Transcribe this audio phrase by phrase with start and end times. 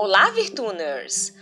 [0.00, 1.32] Olá, Virtuners!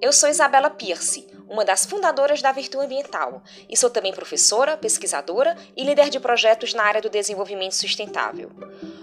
[0.00, 5.56] Eu sou Isabela Pierce, uma das fundadoras da Virtu Ambiental, e sou também professora, pesquisadora
[5.76, 8.52] e líder de projetos na área do desenvolvimento sustentável.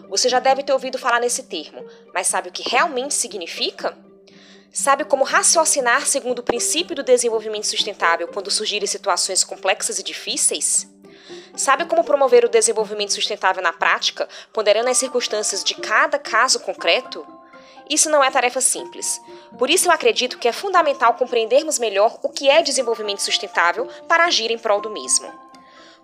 [0.08, 3.98] Você já deve ter ouvido falar nesse termo, mas sabe o que realmente significa?
[4.72, 10.90] Sabe como raciocinar segundo o princípio do desenvolvimento sustentável quando surgirem situações complexas e difíceis?
[11.54, 17.28] Sabe como promover o desenvolvimento sustentável na prática, ponderando as circunstâncias de cada caso concreto?
[17.92, 19.22] Isso não é tarefa simples.
[19.60, 24.24] Por isso, eu acredito que é fundamental compreendermos melhor o que é desenvolvimento sustentável para
[24.24, 25.30] agir em prol do mesmo.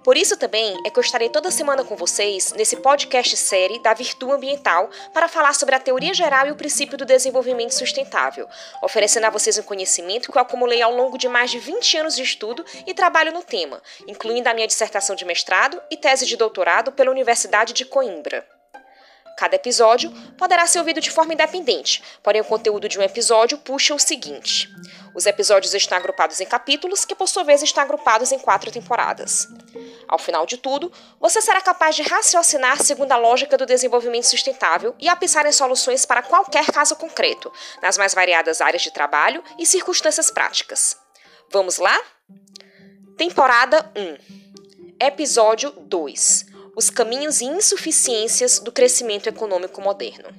[0.04, 3.94] Por isso também é que eu estarei toda semana com vocês nesse podcast série da
[3.94, 8.50] Virtu Ambiental para falar sobre a teoria geral e o princípio do desenvolvimento sustentável,
[8.84, 12.18] oferecendo a vocês um conhecimento que eu acumulei ao longo de mais de 20 anos
[12.18, 16.36] de estudo e trabalho no tema, incluindo a minha dissertação de mestrado e tese de
[16.36, 18.57] doutorado pela Universidade de Coimbra.
[19.38, 23.94] Cada episódio poderá ser ouvido de forma independente, porém o conteúdo de um episódio puxa
[23.94, 24.68] o seguinte:
[25.14, 29.48] os episódios estão agrupados em capítulos, que por sua vez estão agrupados em quatro temporadas.
[30.08, 34.96] Ao final de tudo, você será capaz de raciocinar segundo a lógica do desenvolvimento sustentável
[34.98, 39.44] e a pensar em soluções para qualquer caso concreto, nas mais variadas áreas de trabalho
[39.60, 40.98] e circunstâncias práticas.
[41.52, 41.96] Vamos lá?
[43.16, 50.30] Temporada 1 Episódio 2 os caminhos e insuficiências do crescimento econômico moderno.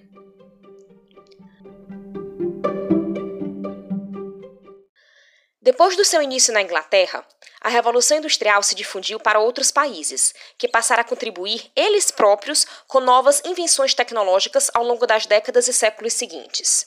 [5.61, 7.27] Depois do seu início na Inglaterra,
[7.61, 13.01] a Revolução Industrial se difundiu para outros países, que passaram a contribuir eles próprios com
[13.01, 16.87] novas invenções tecnológicas ao longo das décadas e séculos seguintes.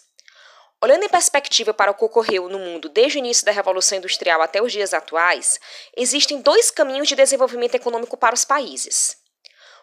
[0.81, 4.41] Olhando em perspectiva para o que ocorreu no mundo desde o início da Revolução Industrial
[4.41, 5.59] até os dias atuais,
[5.95, 9.20] existem dois caminhos de desenvolvimento econômico para os países.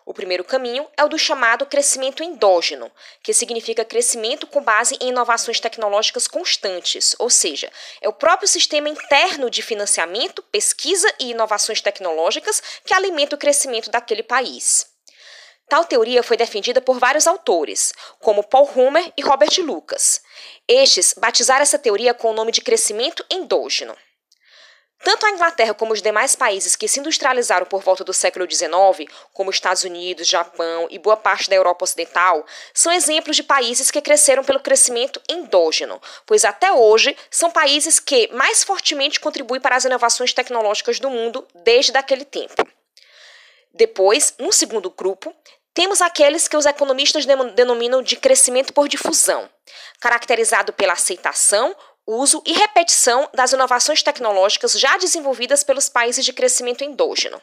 [0.09, 2.91] O primeiro caminho é o do chamado crescimento endógeno,
[3.23, 7.71] que significa crescimento com base em inovações tecnológicas constantes, ou seja,
[8.01, 13.91] é o próprio sistema interno de financiamento, pesquisa e inovações tecnológicas que alimenta o crescimento
[13.91, 14.87] daquele país.
[15.69, 20.23] Tal teoria foi defendida por vários autores, como Paul Humer e Robert Lucas.
[20.67, 23.95] Estes batizaram essa teoria com o nome de crescimento endógeno.
[25.03, 29.11] Tanto a Inglaterra como os demais países que se industrializaram por volta do século XIX,
[29.33, 32.45] como Estados Unidos, Japão e boa parte da Europa Ocidental,
[32.75, 38.29] são exemplos de países que cresceram pelo crescimento endógeno, pois até hoje são países que
[38.33, 42.67] mais fortemente contribuem para as inovações tecnológicas do mundo desde aquele tempo.
[43.73, 45.33] Depois, no segundo grupo,
[45.73, 49.49] temos aqueles que os economistas denominam de crescimento por difusão,
[50.01, 51.77] caracterizado pela aceitação
[52.09, 57.41] uso e repetição das inovações tecnológicas já desenvolvidas pelos países de crescimento endógeno.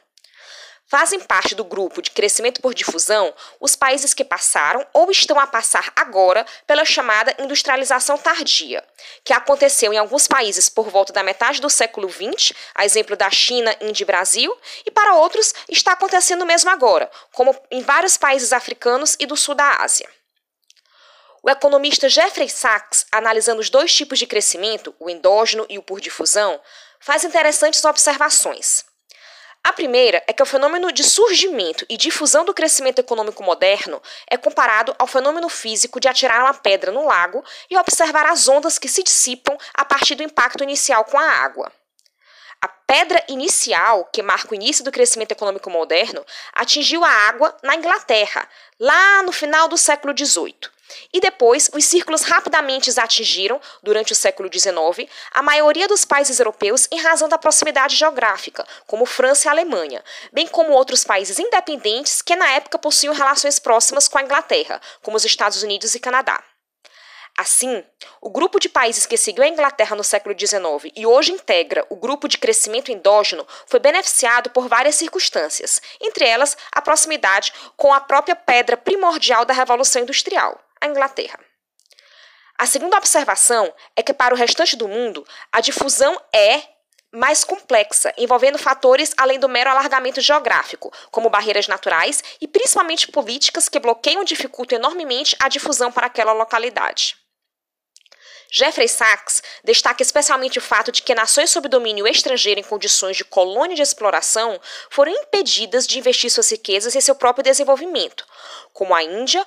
[0.88, 5.48] Fazem parte do grupo de crescimento por difusão os países que passaram ou estão a
[5.48, 8.84] passar agora pela chamada industrialização tardia,
[9.24, 13.32] que aconteceu em alguns países por volta da metade do século XX, a exemplo da
[13.32, 14.56] China, Índia e Brasil,
[14.86, 19.56] e para outros está acontecendo mesmo agora, como em vários países africanos e do sul
[19.56, 20.08] da Ásia.
[21.48, 26.02] O economista Jeffrey Sachs, analisando os dois tipos de crescimento, o endógeno e o por
[26.02, 26.60] difusão,
[27.00, 28.84] faz interessantes observações.
[29.64, 34.38] A primeira é que o fenômeno de surgimento e difusão do crescimento econômico moderno é
[34.38, 38.88] comparado ao fenômeno físico de atirar uma pedra no lago e observar as ondas que
[38.88, 41.72] se dissipam a partir do impacto inicial com a água.
[42.60, 46.26] A pedra inicial, que marca o início do crescimento econômico moderno,
[46.56, 50.74] atingiu a água na Inglaterra, lá no final do século XVIII.
[51.13, 56.88] E depois, os círculos rapidamente atingiram, durante o século XIX, a maioria dos países europeus
[56.91, 62.35] em razão da proximidade geográfica, como França e Alemanha, bem como outros países independentes que
[62.35, 66.44] na época possuíam relações próximas com a Inglaterra, como os Estados Unidos e Canadá.
[67.38, 67.84] Assim,
[68.22, 71.96] o grupo de países que seguiu a Inglaterra no século XIX e hoje integra o
[71.97, 78.00] grupo de crescimento endógeno foi beneficiado por várias circunstâncias, entre elas a proximidade com a
[78.00, 81.40] própria pedra primordial da Revolução Industrial, a Inglaterra.
[82.58, 86.64] A segunda observação é que, para o restante do mundo, a difusão é
[87.12, 93.70] mais complexa, envolvendo fatores além do mero alargamento geográfico, como barreiras naturais e principalmente políticas
[93.70, 97.16] que bloqueiam e dificultam enormemente a difusão para aquela localidade.
[98.52, 103.26] Jeffrey Sachs destaca especialmente o fato de que nações sob domínio estrangeiro em condições de
[103.26, 108.26] colônia de exploração foram impedidas de investir suas riquezas em seu próprio desenvolvimento,
[108.72, 109.46] como a Índia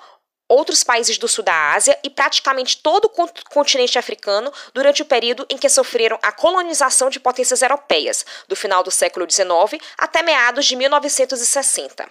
[0.48, 5.46] outros países do sul da Ásia e praticamente todo o continente africano durante o período
[5.50, 10.64] em que sofreram a colonização de potências europeias, do final do século XIX até meados
[10.64, 12.08] de 1960.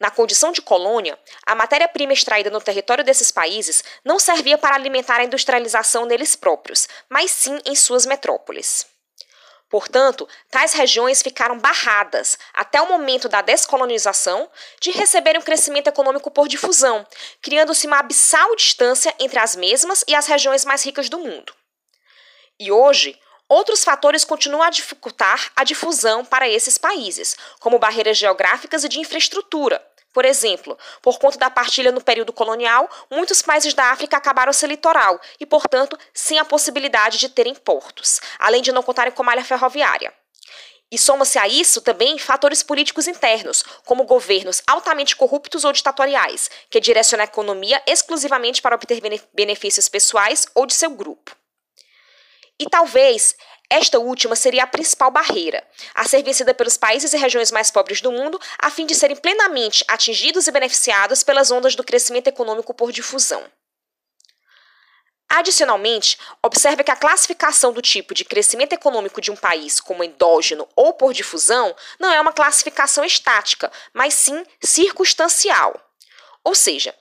[0.00, 5.20] Na condição de colônia, a matéria-prima extraída no território desses países não servia para alimentar
[5.20, 8.93] a industrialização neles próprios, mas sim em suas metrópoles.
[9.74, 14.48] Portanto, tais regiões ficaram barradas, até o momento da descolonização,
[14.80, 17.04] de receberem um crescimento econômico por difusão,
[17.42, 21.52] criando-se uma abissal distância entre as mesmas e as regiões mais ricas do mundo.
[22.56, 28.84] E hoje, Outros fatores continuam a dificultar a difusão para esses países, como barreiras geográficas
[28.84, 29.84] e de infraestrutura.
[30.14, 34.68] Por exemplo, por conta da partilha no período colonial, muitos países da África acabaram sem
[34.68, 39.44] litoral e, portanto, sem a possibilidade de terem portos, além de não contarem com malha
[39.44, 40.14] ferroviária.
[40.88, 46.78] E soma-se a isso também fatores políticos internos, como governos altamente corruptos ou ditatoriais, que
[46.78, 49.02] direcionam a economia exclusivamente para obter
[49.32, 51.34] benefícios pessoais ou de seu grupo.
[52.56, 53.34] E talvez
[53.70, 58.00] esta última seria a principal barreira, a ser vencida pelos países e regiões mais pobres
[58.00, 62.74] do mundo, a fim de serem plenamente atingidos e beneficiados pelas ondas do crescimento econômico
[62.74, 63.44] por difusão.
[65.28, 70.68] Adicionalmente, observe que a classificação do tipo de crescimento econômico de um país como endógeno
[70.76, 75.74] ou por difusão não é uma classificação estática, mas sim circunstancial.
[76.44, 76.94] Ou seja,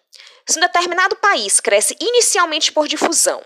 [0.48, 3.44] se um determinado país cresce inicialmente por difusão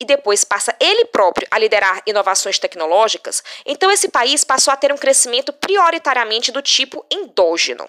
[0.00, 4.92] e depois passa ele próprio a liderar inovações tecnológicas, então esse país passou a ter
[4.92, 7.88] um crescimento prioritariamente do tipo endógeno.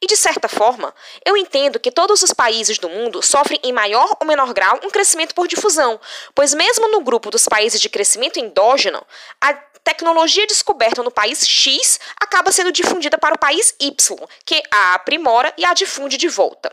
[0.00, 0.94] E de certa forma,
[1.24, 4.90] eu entendo que todos os países do mundo sofrem em maior ou menor grau um
[4.90, 5.98] crescimento por difusão,
[6.34, 9.04] pois mesmo no grupo dos países de crescimento endógeno,
[9.40, 14.94] a tecnologia descoberta no país X acaba sendo difundida para o país Y, que a
[14.94, 16.70] aprimora e a difunde de volta.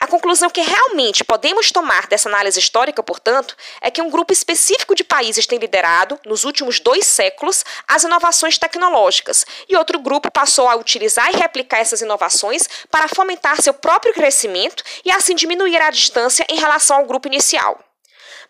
[0.00, 4.94] A conclusão que realmente podemos tomar dessa análise histórica, portanto, é que um grupo específico
[4.94, 10.68] de países tem liderado, nos últimos dois séculos, as inovações tecnológicas, e outro grupo passou
[10.68, 15.90] a utilizar e replicar essas inovações para fomentar seu próprio crescimento e assim diminuir a
[15.90, 17.80] distância em relação ao grupo inicial.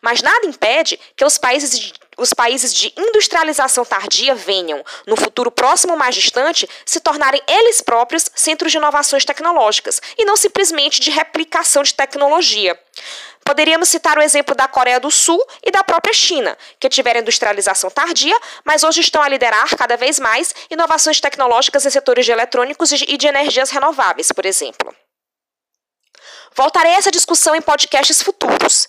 [0.03, 5.93] Mas nada impede que os países os países de industrialização tardia venham, no futuro próximo
[5.93, 11.11] ou mais distante, se tornarem eles próprios centros de inovações tecnológicas e não simplesmente de
[11.11, 12.79] replicação de tecnologia.
[13.44, 17.88] Poderíamos citar o exemplo da Coreia do Sul e da própria China, que tiveram industrialização
[17.88, 22.93] tardia, mas hoje estão a liderar cada vez mais inovações tecnológicas em setores de eletrônicos
[22.93, 24.94] e de energias renováveis, por exemplo.
[26.59, 28.88] Voltarei a essa discussão em podcasts futuros.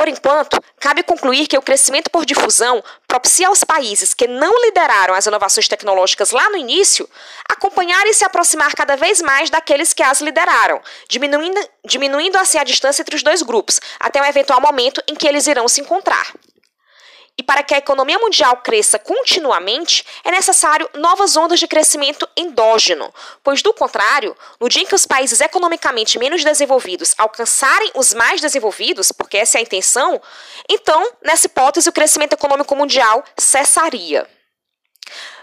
[0.00, 5.12] Por enquanto, cabe concluir que o crescimento por difusão propicia aos países que não lideraram
[5.12, 7.06] as inovações tecnológicas lá no início
[7.46, 12.64] acompanhar e se aproximar cada vez mais daqueles que as lideraram, diminuindo, diminuindo assim a
[12.64, 16.32] distância entre os dois grupos, até um eventual momento em que eles irão se encontrar.
[17.40, 23.10] E para que a economia mundial cresça continuamente, é necessário novas ondas de crescimento endógeno,
[23.42, 28.42] pois, do contrário, no dia em que os países economicamente menos desenvolvidos alcançarem os mais
[28.42, 30.20] desenvolvidos, porque essa é a intenção,
[30.68, 34.28] então, nessa hipótese, o crescimento econômico mundial cessaria.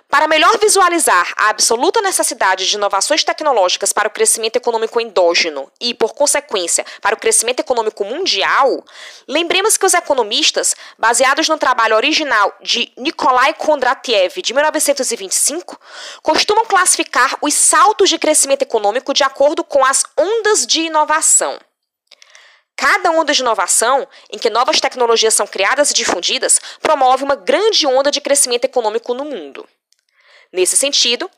[0.09, 5.93] Para melhor visualizar a absoluta necessidade de inovações tecnológicas para o crescimento econômico endógeno e,
[5.93, 8.85] por consequência, para o crescimento econômico mundial,
[9.27, 15.77] lembremos que os economistas, baseados no trabalho original de Nikolai Kondratiev, de 1925,
[16.23, 21.59] costumam classificar os saltos de crescimento econômico de acordo com as ondas de inovação.
[22.77, 27.85] Cada onda de inovação, em que novas tecnologias são criadas e difundidas, promove uma grande
[27.85, 29.67] onda de crescimento econômico no mundo.
[30.51, 31.29] Nesse sentido,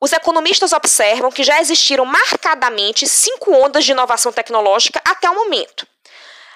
[0.00, 5.86] os economistas observam que já existiram marcadamente cinco ondas de inovação tecnológica até o momento.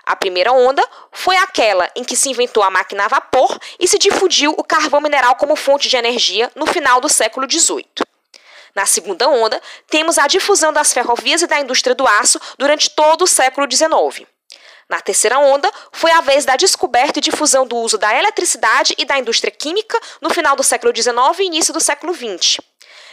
[0.04, 3.98] A primeira onda foi aquela em que se inventou a máquina a vapor e se
[3.98, 7.86] difundiu o carvão mineral como fonte de energia no final do século XVIII.
[8.74, 13.22] Na segunda onda, temos a difusão das ferrovias e da indústria do aço durante todo
[13.22, 14.26] o século XIX.
[14.88, 19.04] Na terceira onda, foi a vez da descoberta e difusão do uso da eletricidade e
[19.04, 22.58] da indústria química no final do século XIX e início do século XX.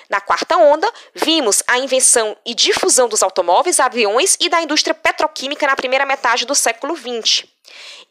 [0.10, 5.68] Na quarta onda, vimos a invenção e difusão dos automóveis, aviões e da indústria petroquímica
[5.68, 7.46] na primeira metade do século XX.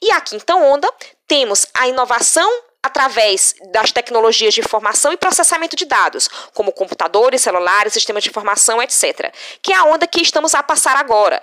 [0.00, 0.88] E a quinta onda,
[1.26, 2.48] temos a inovação
[2.80, 8.80] através das tecnologias de informação e processamento de dados, como computadores, celulares, sistemas de informação,
[8.80, 11.42] etc., que é a onda que estamos a passar agora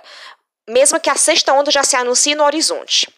[0.68, 3.08] mesmo que a sexta onda já se anuncie no horizonte.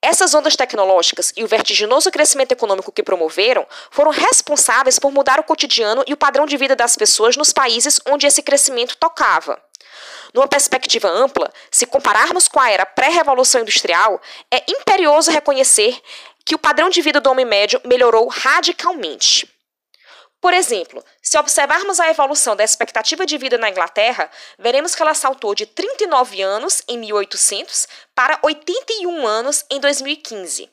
[0.00, 5.44] Essas ondas tecnológicas e o vertiginoso crescimento econômico que promoveram foram responsáveis por mudar o
[5.44, 9.60] cotidiano e o padrão de vida das pessoas nos países onde esse crescimento tocava.
[10.32, 14.20] Numa perspectiva ampla, se compararmos com a era pré-revolução industrial,
[14.52, 16.00] é imperioso reconhecer
[16.44, 19.52] que o padrão de vida do homem médio melhorou radicalmente.
[20.48, 25.12] Por exemplo, se observarmos a evolução da expectativa de vida na Inglaterra, veremos que ela
[25.12, 30.70] saltou de 39 anos em 1800 para 81 anos em 2015.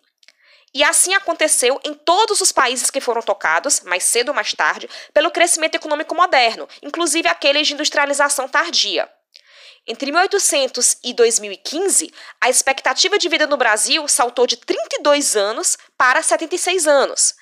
[0.74, 4.90] E assim aconteceu em todos os países que foram tocados, mais cedo ou mais tarde,
[5.14, 9.12] pelo crescimento econômico moderno, inclusive aqueles de industrialização tardia.
[9.86, 16.24] Entre 1800 e 2015, a expectativa de vida no Brasil saltou de 32 anos para
[16.24, 17.36] 76 anos.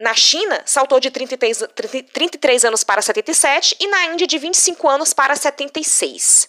[0.00, 1.64] Na China, saltou de 33,
[2.10, 6.48] 33 anos para 77 e na Índia de 25 anos para 76.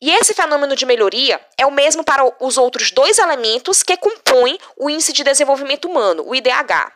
[0.00, 4.58] E esse fenômeno de melhoria é o mesmo para os outros dois elementos que compõem
[4.76, 6.92] o Índice de Desenvolvimento Humano, o IDH.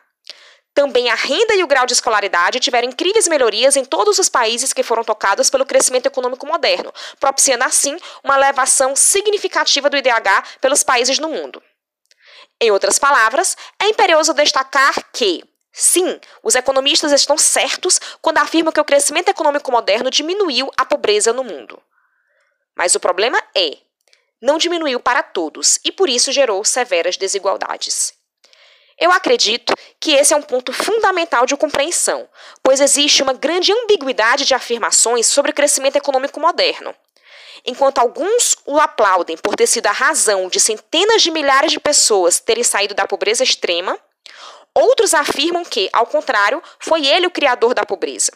[0.75, 4.73] Também a renda e o grau de escolaridade tiveram incríveis melhorias em todos os países
[4.73, 10.83] que foram tocados pelo crescimento econômico moderno, propiciando assim uma elevação significativa do IDH pelos
[10.83, 11.63] países no mundo.
[12.61, 18.81] Em outras palavras, é imperioso destacar que, sim, os economistas estão certos quando afirmam que
[18.81, 21.83] o crescimento econômico moderno diminuiu a pobreza no mundo.
[22.75, 23.77] Mas o problema é,
[24.41, 28.15] não diminuiu para todos e por isso gerou severas desigualdades.
[28.99, 32.27] Eu acredito que esse é um ponto fundamental de compreensão,
[32.63, 36.95] pois existe uma grande ambiguidade de afirmações sobre o crescimento econômico moderno.
[37.67, 42.39] Enquanto alguns o aplaudem por ter sido a razão de centenas de milhares de pessoas
[42.39, 43.99] terem saído da pobreza extrema,
[44.73, 48.31] outros afirmam que, ao contrário, foi ele o criador da pobreza.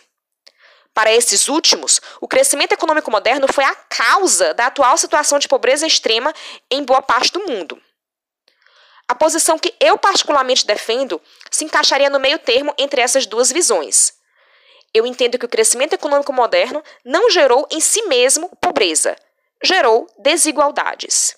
[0.92, 5.87] Para esses últimos, o crescimento econômico moderno foi a causa da atual situação de pobreza
[5.87, 6.34] extrema
[6.68, 7.80] em boa parte do mundo.
[9.06, 11.20] A posição que eu particularmente defendo
[11.50, 14.20] se encaixaria no meio termo entre essas duas visões.
[14.92, 19.16] Eu entendo que o crescimento econômico moderno não gerou em si mesmo pobreza,
[19.62, 21.37] gerou desigualdades.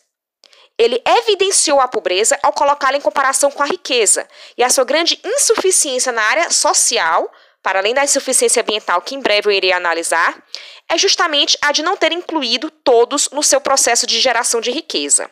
[0.78, 5.20] Ele evidenciou a pobreza ao colocá-la em comparação com a riqueza e a sua grande
[5.22, 7.30] insuficiência na área social
[7.62, 10.42] para além da insuficiência ambiental que em breve eu irei analisar,
[10.88, 15.30] é justamente a de não ter incluído todos no seu processo de geração de riqueza.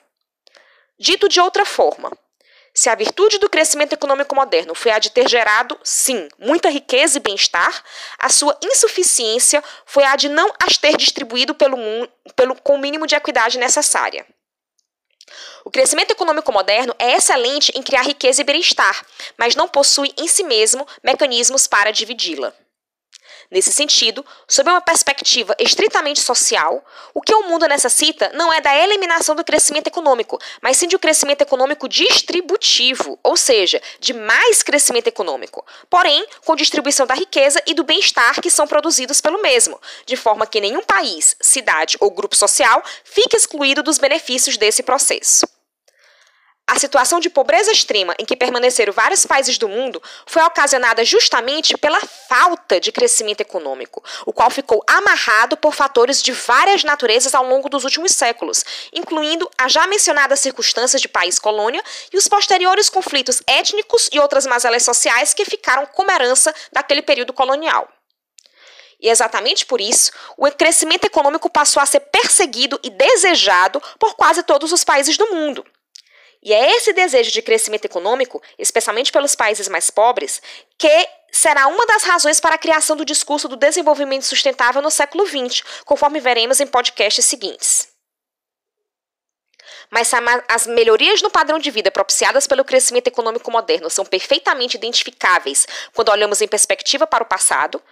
[0.99, 2.17] Dito de outra forma,
[2.75, 7.19] se a virtude do crescimento econômico moderno foi a de ter gerado, sim, muita riqueza
[7.19, 7.83] e bem-estar,
[8.19, 11.77] a sua insuficiência foi a de não as ter distribuído pelo,
[12.37, 14.27] pelo, com o mínimo de equidade necessária.
[15.65, 19.05] O crescimento econômico moderno é excelente em criar riqueza e bem-estar,
[19.37, 22.55] mas não possui em si mesmo mecanismos para dividi-la.
[23.51, 28.77] Nesse sentido, sob uma perspectiva estritamente social, o que o mundo necessita não é da
[28.77, 34.63] eliminação do crescimento econômico, mas sim de um crescimento econômico distributivo, ou seja, de mais
[34.63, 39.81] crescimento econômico, porém com distribuição da riqueza e do bem-estar que são produzidos pelo mesmo,
[40.07, 45.60] de forma que nenhum país, cidade ou grupo social fique excluído dos benefícios desse processo.
[46.73, 51.77] A situação de pobreza extrema em que permaneceram vários países do mundo foi ocasionada justamente
[51.77, 51.99] pela
[52.29, 57.69] falta de crescimento econômico, o qual ficou amarrado por fatores de várias naturezas ao longo
[57.69, 64.09] dos últimos séculos, incluindo as já mencionadas circunstâncias de país-colônia e os posteriores conflitos étnicos
[64.13, 67.89] e outras mazelas sociais que ficaram como herança daquele período colonial.
[69.01, 74.45] E exatamente por isso, o crescimento econômico passou a ser perseguido e desejado por quase
[74.45, 75.67] todos os países do mundo.
[76.43, 80.41] E é esse desejo de crescimento econômico, especialmente pelos países mais pobres,
[80.79, 85.27] que será uma das razões para a criação do discurso do desenvolvimento sustentável no século
[85.27, 87.90] XX, conforme veremos em podcasts seguintes.
[89.91, 90.11] Mas
[90.49, 96.11] as melhorias no padrão de vida propiciadas pelo crescimento econômico moderno são perfeitamente identificáveis quando
[96.11, 97.83] olhamos em perspectiva para o passado,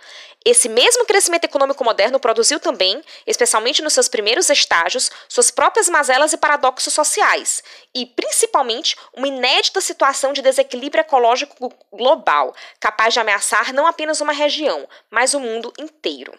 [0.45, 6.33] esse mesmo crescimento econômico moderno produziu também, especialmente nos seus primeiros estágios, suas próprias mazelas
[6.33, 7.63] e paradoxos sociais,
[7.95, 14.33] e principalmente uma inédita situação de desequilíbrio ecológico global, capaz de ameaçar não apenas uma
[14.33, 16.33] região, mas o mundo inteiro.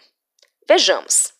[0.66, 1.39] Vejamos.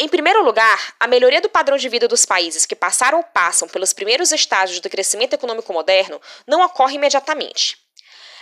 [0.00, 3.68] Em primeiro lugar, a melhoria do padrão de vida dos países que passaram ou passam
[3.68, 7.76] pelos primeiros estágios do crescimento econômico moderno não ocorre imediatamente.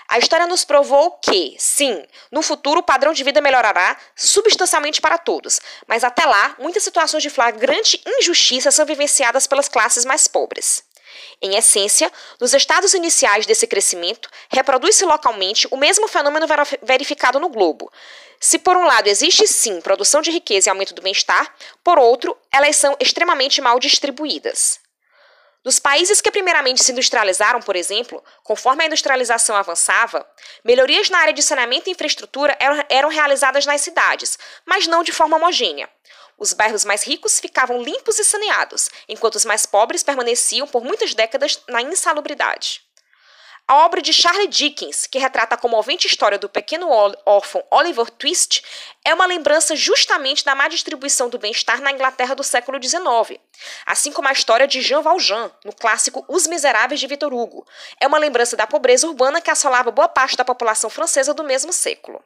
[0.08, 5.16] A história nos provou que, sim, no futuro o padrão de vida melhorará substancialmente para
[5.16, 10.82] todos, mas até lá, muitas situações de flagrante injustiça são vivenciadas pelas classes mais pobres.
[11.40, 16.46] Em essência, nos estados iniciais desse crescimento, reproduz-se localmente o mesmo fenômeno
[16.82, 17.90] verificado no globo,
[18.42, 21.54] se por um lado existe sim produção de riqueza e aumento do bem-estar,
[21.84, 24.80] por outro, elas são extremamente mal distribuídas.
[25.62, 30.26] Dos países que primeiramente se industrializaram, por exemplo, conforme a industrialização avançava,
[30.64, 32.56] melhorias na área de saneamento e infraestrutura
[32.88, 35.86] eram realizadas nas cidades, mas não de forma homogênea.
[36.38, 41.12] Os bairros mais ricos ficavam limpos e saneados, enquanto os mais pobres permaneciam por muitas
[41.12, 42.80] décadas na insalubridade.
[43.70, 46.88] A obra de Charles Dickens, que retrata a comovente história do pequeno
[47.24, 48.64] órfão Oliver Twist,
[49.04, 53.38] é uma lembrança justamente da má distribuição do bem-estar na Inglaterra do século XIX,
[53.86, 57.64] assim como a história de Jean Valjean, no clássico Os Miseráveis de Victor Hugo.
[58.00, 61.72] É uma lembrança da pobreza urbana que assolava boa parte da população francesa do mesmo
[61.72, 62.20] século.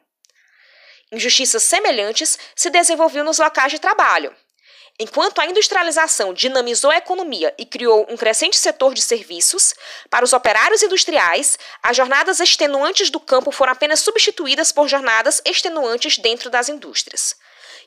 [1.11, 4.35] Injustiças semelhantes se desenvolviam nos locais de trabalho.
[4.97, 9.73] Enquanto a industrialização dinamizou a economia e criou um crescente setor de serviços,
[10.09, 16.17] para os operários industriais, as jornadas extenuantes do campo foram apenas substituídas por jornadas extenuantes
[16.17, 17.35] dentro das indústrias.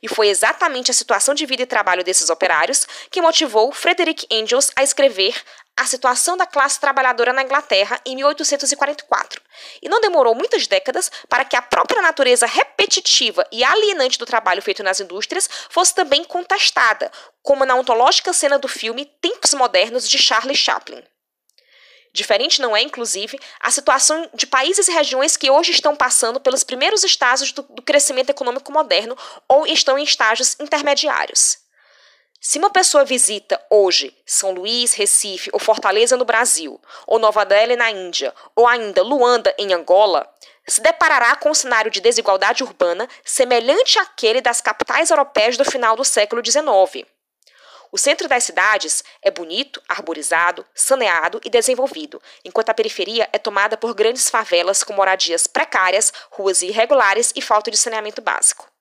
[0.03, 4.71] E foi exatamente a situação de vida e trabalho desses operários que motivou Frederick Engels
[4.77, 5.35] a escrever
[5.79, 9.41] a situação da classe trabalhadora na Inglaterra em 1844.
[9.81, 14.61] E não demorou muitas décadas para que a própria natureza repetitiva e alienante do trabalho
[14.61, 20.19] feito nas indústrias fosse também contestada, como na ontológica cena do filme Tempos Modernos de
[20.19, 21.01] Charlie Chaplin.
[22.13, 26.65] Diferente não é, inclusive, a situação de países e regiões que hoje estão passando pelos
[26.65, 29.17] primeiros estágios do, do crescimento econômico moderno
[29.47, 31.68] ou estão em estágios intermediários.
[32.41, 37.75] Se uma pessoa visita hoje São Luís, Recife ou Fortaleza no Brasil, ou Nova Delhi
[37.75, 40.29] na Índia, ou ainda Luanda em Angola,
[40.67, 45.97] se deparará com um cenário de desigualdade urbana semelhante àquele das capitais europeias do final
[45.97, 47.05] do século XIX.
[47.91, 53.77] O centro das cidades é bonito, arborizado, saneado e desenvolvido, enquanto a periferia é tomada
[53.77, 58.78] por grandes favelas com moradias precárias, ruas irregulares e falta de saneamento básico.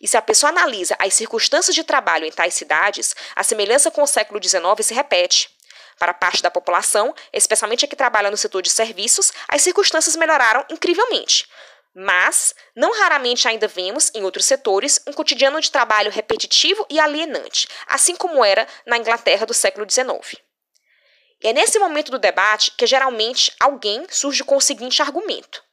[0.00, 4.02] E se a pessoa analisa as circunstâncias de trabalho em tais cidades, a semelhança com
[4.02, 5.50] o século XIX se repete.
[5.98, 10.64] Para parte da população, especialmente a que trabalha no setor de serviços, as circunstâncias melhoraram
[10.70, 11.48] incrivelmente.
[11.94, 17.66] Mas, não raramente ainda vemos, em outros setores, um cotidiano de trabalho repetitivo e alienante,
[17.86, 20.36] assim como era na Inglaterra do século XIX.
[21.42, 25.64] E é nesse momento do debate que geralmente alguém surge com o seguinte argumento.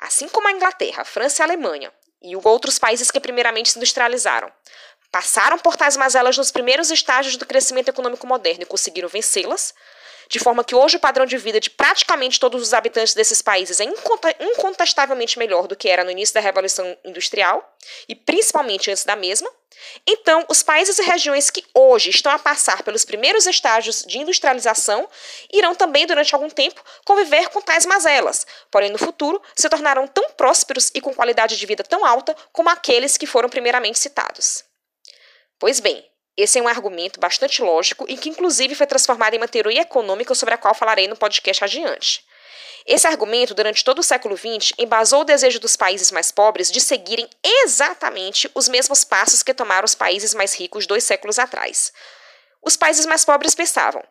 [0.00, 4.50] Assim como a Inglaterra, França e a Alemanha e outros países que primeiramente se industrializaram.
[5.10, 9.74] Passaram por tais mazelas nos primeiros estágios do crescimento econômico moderno e conseguiram vencê-las,
[10.28, 13.80] de forma que hoje o padrão de vida de praticamente todos os habitantes desses países
[13.80, 13.84] é
[14.40, 17.76] incontestavelmente melhor do que era no início da Revolução Industrial,
[18.08, 19.48] e principalmente antes da mesma.
[20.06, 25.08] Então, os países e regiões que hoje estão a passar pelos primeiros estágios de industrialização
[25.52, 30.30] irão também, durante algum tempo, conviver com tais mazelas, porém, no futuro, se tornarão tão
[30.30, 34.64] prósperos e com qualidade de vida tão alta como aqueles que foram primeiramente citados.
[35.58, 36.04] Pois bem,
[36.36, 40.34] esse é um argumento bastante lógico e que, inclusive, foi transformado em uma teoria econômica
[40.34, 42.24] sobre a qual falarei no podcast adiante.
[42.86, 46.80] Esse argumento, durante todo o século XX, embasou o desejo dos países mais pobres de
[46.80, 51.92] seguirem exatamente os mesmos passos que tomaram os países mais ricos dois séculos atrás.
[52.62, 54.02] Os países mais pobres pensavam: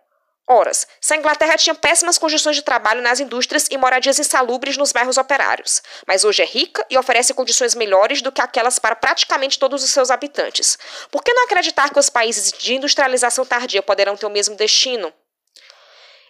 [0.48, 4.92] Horas, se a Inglaterra tinha péssimas condições de trabalho nas indústrias e moradias insalubres nos
[4.92, 9.58] bairros operários, mas hoje é rica e oferece condições melhores do que aquelas para praticamente
[9.58, 10.78] todos os seus habitantes.
[11.10, 15.12] Por que não acreditar que os países de industrialização tardia poderão ter o mesmo destino?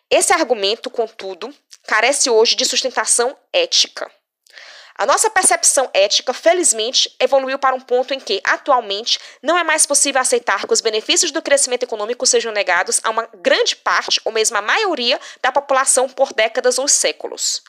[0.10, 1.54] Esse argumento, contudo,
[1.86, 4.10] carece hoje de sustentação ética.
[4.98, 9.86] A nossa percepção ética, felizmente, evoluiu para um ponto em que, atualmente, não é mais
[9.86, 14.32] possível aceitar que os benefícios do crescimento econômico sejam negados a uma grande parte, ou
[14.32, 17.62] mesmo a maioria, da população por décadas ou séculos.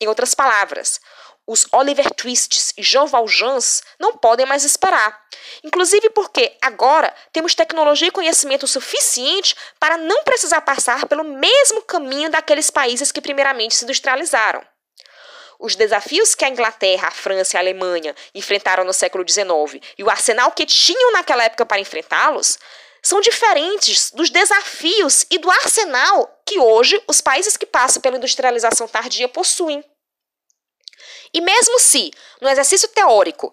[0.00, 1.00] Em outras palavras,
[1.46, 5.24] os Oliver Twists e Jean Valjeans não podem mais esperar.
[5.62, 12.28] Inclusive porque agora temos tecnologia e conhecimento suficiente para não precisar passar pelo mesmo caminho
[12.28, 14.60] daqueles países que primeiramente se industrializaram.
[15.58, 20.04] Os desafios que a Inglaterra, a França e a Alemanha enfrentaram no século XIX e
[20.04, 22.58] o arsenal que tinham naquela época para enfrentá-los
[23.02, 28.88] são diferentes dos desafios e do arsenal que hoje os países que passam pela industrialização
[28.88, 29.84] tardia possuem.
[31.32, 33.52] E mesmo se, no exercício teórico,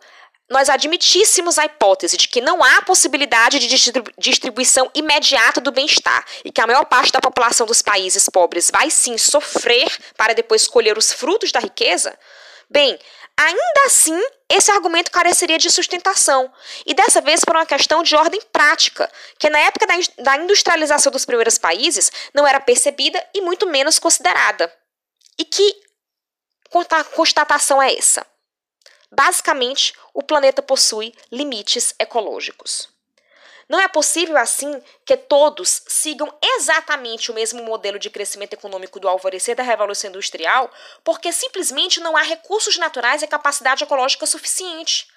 [0.53, 6.51] nós admitíssemos a hipótese de que não há possibilidade de distribuição imediata do bem-estar e
[6.51, 10.95] que a maior parte da população dos países pobres vai sim sofrer para depois colher
[10.95, 12.15] os frutos da riqueza,
[12.69, 12.99] bem,
[13.35, 16.53] ainda assim esse argumento careceria de sustentação,
[16.85, 19.87] e dessa vez por uma questão de ordem prática, que na época
[20.19, 24.71] da industrialização dos primeiros países não era percebida e muito menos considerada.
[25.39, 25.75] E que
[27.15, 28.23] constatação é essa?
[29.11, 32.89] Basicamente, o planeta possui limites ecológicos.
[33.67, 39.07] Não é possível, assim, que todos sigam exatamente o mesmo modelo de crescimento econômico do
[39.07, 40.69] alvorecer da Revolução Industrial,
[41.03, 45.07] porque simplesmente não há recursos naturais e capacidade ecológica suficiente.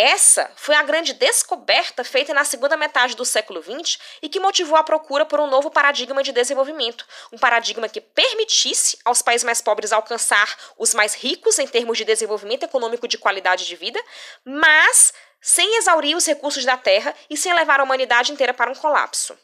[0.00, 4.76] Essa foi a grande descoberta feita na segunda metade do século XX e que motivou
[4.78, 9.60] a procura por um novo paradigma de desenvolvimento, um paradigma que permitisse aos países mais
[9.60, 14.00] pobres alcançar os mais ricos em termos de desenvolvimento econômico de qualidade de vida,
[14.44, 18.76] mas sem exaurir os recursos da terra e sem levar a humanidade inteira para um
[18.76, 19.36] colapso.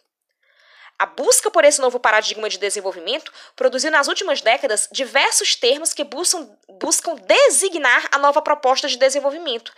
[0.97, 6.05] A busca por esse novo paradigma de desenvolvimento produziu nas últimas décadas diversos termos que
[6.05, 6.49] buscam,
[6.81, 9.73] buscam designar a nova proposta de desenvolvimento.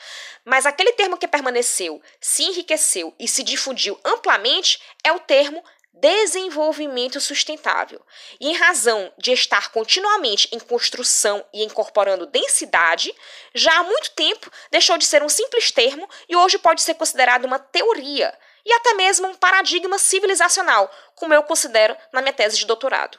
[0.45, 5.65] Mas aquele termo que permaneceu, se enriqueceu e se difundiu amplamente é o termo
[5.97, 8.05] desenvolvimento sustentável.
[8.39, 13.15] E em razão de estar continuamente em construção e incorporando densidade,
[13.55, 17.47] já há muito tempo deixou de ser um simples termo e hoje pode ser considerado
[17.47, 22.67] uma teoria e até mesmo um paradigma civilizacional, como eu considero na minha tese de
[22.67, 23.19] doutorado.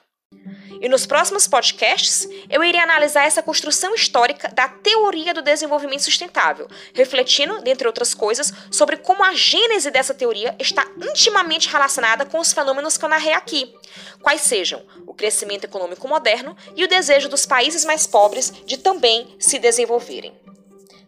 [0.80, 6.68] E nos próximos podcasts, eu irei analisar essa construção histórica da teoria do desenvolvimento sustentável,
[6.94, 12.54] refletindo, dentre outras coisas, sobre como a gênese dessa teoria está intimamente relacionada com os
[12.54, 13.74] fenômenos que eu narrei aqui,
[14.22, 19.36] quais sejam o crescimento econômico moderno e o desejo dos países mais pobres de também
[19.40, 20.38] se desenvolverem.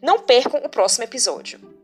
[0.02, 1.79] Não percam o próximo episódio.